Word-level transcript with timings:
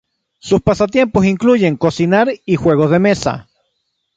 Sus 0.39 0.61
pasatiempos 0.63 1.25
incluyen 1.27 1.77
cocinar 1.77 2.29
y 2.43 2.55
juegos 2.55 2.89
de 2.89 2.97
mesa. 2.97 3.47